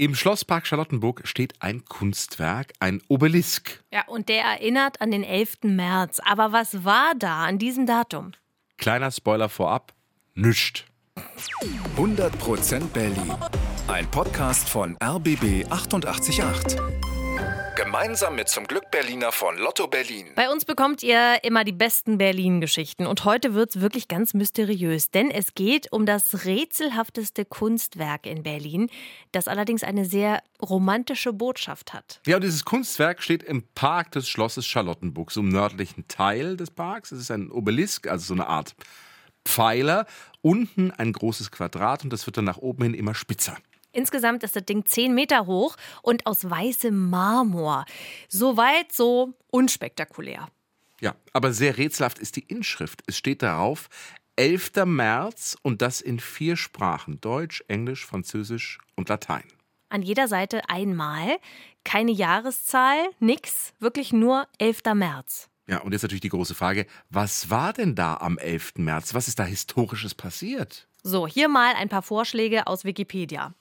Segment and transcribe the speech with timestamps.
[0.00, 3.84] Im Schlosspark Charlottenburg steht ein Kunstwerk, ein Obelisk.
[3.92, 5.58] Ja, und der erinnert an den 11.
[5.64, 6.20] März.
[6.24, 8.32] Aber was war da an diesem Datum?
[8.78, 9.92] Kleiner Spoiler vorab,
[10.32, 10.86] nüscht.
[11.98, 13.34] 100% Berlin.
[13.88, 17.09] Ein Podcast von RBB 888.
[17.82, 20.26] Gemeinsam mit zum Glück Berliner von Lotto Berlin.
[20.36, 23.06] Bei uns bekommt ihr immer die besten Berlin-Geschichten.
[23.06, 28.42] Und heute wird es wirklich ganz mysteriös, denn es geht um das rätselhafteste Kunstwerk in
[28.42, 28.90] Berlin,
[29.32, 32.20] das allerdings eine sehr romantische Botschaft hat.
[32.26, 36.70] Ja, und dieses Kunstwerk steht im Park des Schlosses Charlottenburg, so im nördlichen Teil des
[36.70, 37.12] Parks.
[37.12, 38.74] Es ist ein Obelisk, also so eine Art
[39.46, 40.04] Pfeiler.
[40.42, 43.56] Unten ein großes Quadrat und das wird dann nach oben hin immer spitzer.
[43.92, 47.84] Insgesamt ist das Ding 10 Meter hoch und aus weißem Marmor.
[48.28, 50.48] Soweit so unspektakulär.
[51.00, 53.02] Ja, aber sehr rätselhaft ist die Inschrift.
[53.06, 53.88] Es steht darauf
[54.36, 54.72] 11.
[54.84, 59.44] März und das in vier Sprachen: Deutsch, Englisch, Französisch und Latein.
[59.88, 61.38] An jeder Seite einmal,
[61.84, 64.82] keine Jahreszahl, nix, wirklich nur 11.
[64.94, 65.48] März.
[65.66, 68.74] Ja, und jetzt natürlich die große Frage, was war denn da am 11.
[68.76, 69.14] März?
[69.14, 70.88] Was ist da historisches passiert?
[71.02, 73.54] So, hier mal ein paar Vorschläge aus Wikipedia.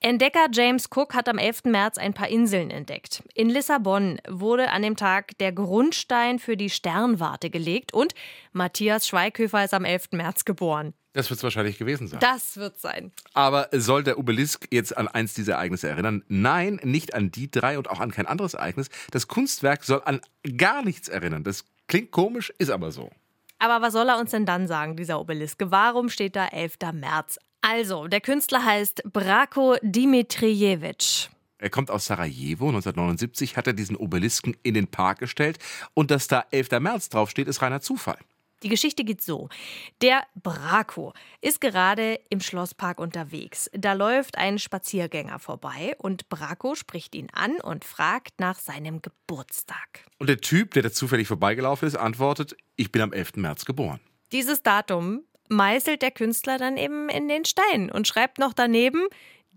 [0.00, 1.64] Entdecker James Cook hat am 11.
[1.64, 3.22] März ein paar Inseln entdeckt.
[3.34, 8.14] In Lissabon wurde an dem Tag der Grundstein für die Sternwarte gelegt und
[8.52, 10.08] Matthias Schweighöfer ist am 11.
[10.12, 10.92] März geboren.
[11.14, 12.20] Das wird es wahrscheinlich gewesen sein.
[12.20, 13.10] Das wird sein.
[13.32, 16.22] Aber soll der Obelisk jetzt an eins dieser Ereignisse erinnern?
[16.28, 18.90] Nein, nicht an die drei und auch an kein anderes Ereignis.
[19.12, 20.20] Das Kunstwerk soll an
[20.58, 21.42] gar nichts erinnern.
[21.42, 23.10] Das klingt komisch, ist aber so.
[23.58, 25.62] Aber was soll er uns denn dann sagen, dieser Obelisk?
[25.64, 26.76] Warum steht da 11.
[26.92, 27.38] März?
[27.62, 31.30] Also, der Künstler heißt Brako Dimitrijevic.
[31.58, 32.68] Er kommt aus Sarajevo.
[32.68, 35.58] 1979 hat er diesen Obelisken in den Park gestellt.
[35.94, 36.80] Und dass da 11.
[36.80, 38.18] März draufsteht, ist reiner Zufall.
[38.66, 39.48] Die Geschichte geht so.
[40.02, 43.70] Der Brako ist gerade im Schlosspark unterwegs.
[43.72, 50.04] Da läuft ein Spaziergänger vorbei und Brako spricht ihn an und fragt nach seinem Geburtstag.
[50.18, 53.36] Und der Typ, der da zufällig vorbeigelaufen ist, antwortet, ich bin am 11.
[53.36, 54.00] März geboren.
[54.32, 59.06] Dieses Datum meißelt der Künstler dann eben in den Stein und schreibt noch daneben,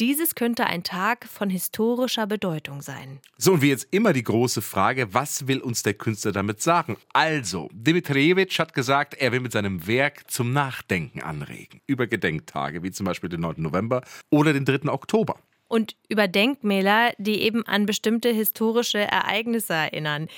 [0.00, 3.20] dieses könnte ein Tag von historischer Bedeutung sein.
[3.36, 6.96] So, und wie jetzt immer die große Frage, was will uns der Künstler damit sagen?
[7.12, 11.80] Also, Dimitrijevic hat gesagt, er will mit seinem Werk zum Nachdenken anregen.
[11.86, 13.54] Über Gedenktage, wie zum Beispiel den 9.
[13.58, 14.90] November oder den 3.
[14.90, 15.36] Oktober
[15.68, 20.28] und über Denkmäler, die eben an bestimmte historische Ereignisse erinnern.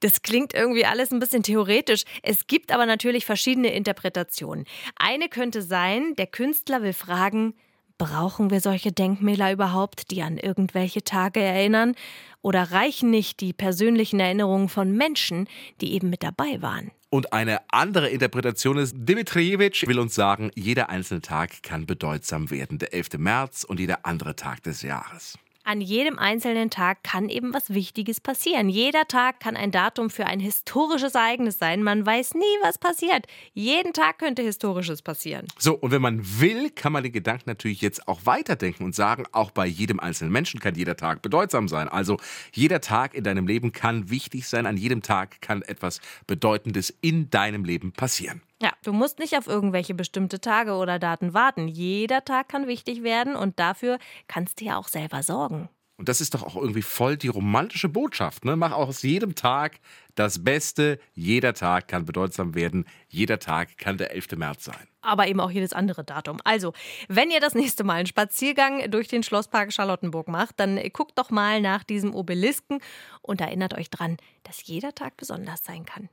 [0.00, 2.04] Das klingt irgendwie alles ein bisschen theoretisch.
[2.22, 4.66] Es gibt aber natürlich verschiedene Interpretationen.
[4.96, 7.54] Eine könnte sein, der Künstler will fragen,
[7.96, 11.94] Brauchen wir solche Denkmäler überhaupt, die an irgendwelche Tage erinnern?
[12.42, 15.48] Oder reichen nicht die persönlichen Erinnerungen von Menschen,
[15.80, 16.90] die eben mit dabei waren?
[17.10, 22.78] Und eine andere Interpretation ist, Dimitrijevic will uns sagen, jeder einzelne Tag kann bedeutsam werden.
[22.78, 23.18] Der 11.
[23.18, 25.38] März und jeder andere Tag des Jahres.
[25.66, 28.68] An jedem einzelnen Tag kann eben was Wichtiges passieren.
[28.68, 31.82] Jeder Tag kann ein Datum für ein historisches Ereignis sein.
[31.82, 33.26] Man weiß nie, was passiert.
[33.54, 35.46] Jeden Tag könnte Historisches passieren.
[35.58, 39.24] So, und wenn man will, kann man den Gedanken natürlich jetzt auch weiterdenken und sagen,
[39.32, 41.88] auch bei jedem einzelnen Menschen kann jeder Tag bedeutsam sein.
[41.88, 42.18] Also
[42.52, 44.66] jeder Tag in deinem Leben kann wichtig sein.
[44.66, 48.42] An jedem Tag kann etwas Bedeutendes in deinem Leben passieren.
[48.64, 51.68] Ja, du musst nicht auf irgendwelche bestimmte Tage oder Daten warten.
[51.68, 55.68] Jeder Tag kann wichtig werden und dafür kannst du ja auch selber sorgen.
[55.98, 58.46] Und das ist doch auch irgendwie voll die romantische Botschaft.
[58.46, 58.56] Ne?
[58.56, 59.80] Mach aus jedem Tag
[60.14, 60.98] das Beste.
[61.12, 62.86] Jeder Tag kann bedeutsam werden.
[63.10, 64.32] Jeder Tag kann der 11.
[64.36, 64.88] März sein.
[65.02, 66.38] Aber eben auch jedes andere Datum.
[66.44, 66.72] Also,
[67.08, 71.28] wenn ihr das nächste Mal einen Spaziergang durch den Schlosspark Charlottenburg macht, dann guckt doch
[71.28, 72.78] mal nach diesem Obelisken
[73.20, 76.08] und erinnert euch dran, dass jeder Tag besonders sein kann.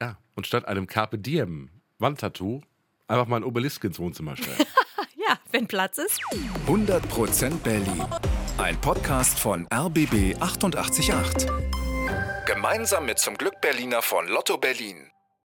[0.00, 1.68] Ja, und statt einem Carpe Diem
[2.00, 2.62] Wandtattoo
[3.08, 4.56] einfach mal ein Obelisk ins Wohnzimmer stellen.
[5.28, 6.18] ja, wenn Platz ist.
[6.66, 8.04] 100% Berlin.
[8.56, 11.46] Ein Podcast von RBB 888.
[12.46, 15.10] Gemeinsam mit zum Glück Berliner von Lotto Berlin.